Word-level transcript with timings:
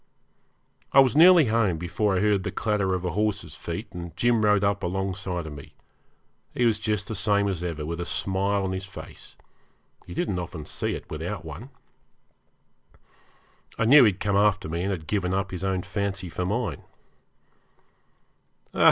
I 0.93 0.99
was 0.99 1.15
nearly 1.15 1.45
home 1.45 1.77
before 1.77 2.17
I 2.17 2.21
heard 2.21 2.41
the 2.41 2.49
clatter 2.51 2.95
of 2.95 3.05
a 3.05 3.11
horse's 3.11 3.53
feet, 3.53 3.85
and 3.91 4.17
Jim 4.17 4.43
rode 4.43 4.63
up 4.63 4.81
alongside 4.81 5.45
of 5.45 5.53
me. 5.53 5.75
He 6.55 6.65
was 6.65 6.79
just 6.79 7.07
the 7.07 7.13
same 7.13 7.47
as 7.47 7.63
ever, 7.63 7.85
with 7.85 7.99
a 8.01 8.05
smile 8.05 8.63
on 8.63 8.71
his 8.71 8.85
face. 8.87 9.35
You 10.07 10.15
didn't 10.15 10.39
often 10.39 10.65
see 10.65 10.95
it 10.95 11.07
without 11.11 11.45
one. 11.45 11.69
I 13.77 13.85
knew 13.85 14.03
he 14.03 14.09
had 14.11 14.19
come 14.19 14.35
after 14.35 14.67
me, 14.67 14.81
and 14.81 14.89
had 14.91 15.05
given 15.05 15.35
up 15.35 15.51
his 15.51 15.63
own 15.63 15.83
fancy 15.83 16.29
for 16.29 16.47
mine. 16.47 16.81